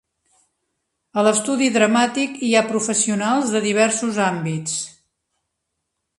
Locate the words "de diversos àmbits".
3.57-4.77